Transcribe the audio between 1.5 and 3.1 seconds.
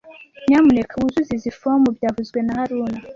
fomu byavuzwe na haruna